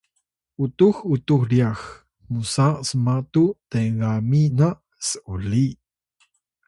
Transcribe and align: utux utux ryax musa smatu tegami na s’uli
utux 0.65 0.95
utux 1.13 1.41
ryax 1.49 1.79
musa 2.31 2.67
smatu 2.89 3.43
tegami 3.71 4.41
na 4.57 4.69
s’uli 5.07 5.67